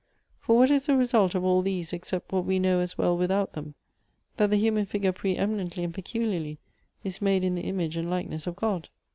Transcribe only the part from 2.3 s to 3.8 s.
what we know as well without them,